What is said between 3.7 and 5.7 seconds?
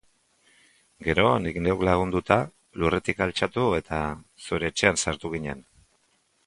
eta zure etxean sartu ginen.